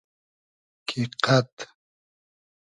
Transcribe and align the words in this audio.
کی 0.87 1.01
قئد 1.23 1.51